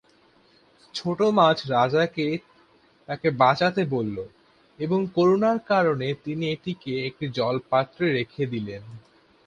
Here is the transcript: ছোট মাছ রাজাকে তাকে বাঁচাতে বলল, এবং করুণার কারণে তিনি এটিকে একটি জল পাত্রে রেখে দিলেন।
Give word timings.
ছোট 0.95 1.19
মাছ 1.31 1.57
রাজাকে 1.69 2.27
তাকে 3.09 3.27
বাঁচাতে 3.41 3.81
বলল, 3.95 4.17
এবং 4.79 4.99
করুণার 5.15 5.59
কারণে 5.71 6.07
তিনি 6.23 6.43
এটিকে 6.51 6.93
একটি 7.07 7.25
জল 7.37 7.55
পাত্রে 7.71 8.05
রেখে 8.17 8.43
দিলেন। 8.45 8.83